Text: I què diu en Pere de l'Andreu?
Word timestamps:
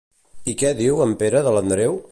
I 0.53 0.55
què 0.61 0.71
diu 0.79 1.03
en 1.07 1.15
Pere 1.21 1.45
de 1.49 1.55
l'Andreu? 1.59 2.05